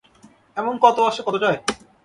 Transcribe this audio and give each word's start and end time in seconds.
এমন 0.57 0.73
কত 0.83 0.97
আসে, 1.09 1.21
কত 1.27 1.35
যায়। 1.43 1.57